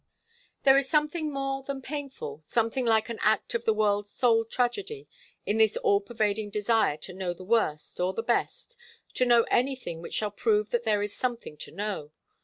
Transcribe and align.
There 0.63 0.77
is 0.77 0.89
something 0.89 1.31
more 1.31 1.61
than 1.61 1.79
painful, 1.79 2.41
something 2.41 2.85
like 2.87 3.07
an 3.09 3.19
act 3.21 3.53
of 3.53 3.65
the 3.65 3.73
world's 3.75 4.09
soul 4.09 4.43
tragedy, 4.43 5.07
in 5.45 5.59
this 5.59 5.77
all 5.77 6.01
pervading 6.01 6.49
desire 6.49 6.97
to 6.97 7.13
know 7.13 7.35
the 7.35 7.45
worst, 7.45 7.99
or 7.99 8.11
the 8.11 8.23
best, 8.23 8.77
to 9.13 9.27
know 9.27 9.43
anything 9.51 10.01
which 10.01 10.15
shall 10.15 10.31
prove 10.31 10.71
that 10.71 10.85
there 10.85 11.03
is 11.03 11.15
something 11.15 11.55
to 11.57 11.71
know. 11.71 12.11